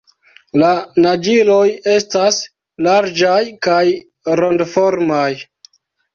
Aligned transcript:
La 0.61 0.69
naĝiloj 1.05 1.65
estas 1.97 2.39
larĝaj 2.89 3.37
kaj 3.69 3.85
rondoformaj. 4.43 5.31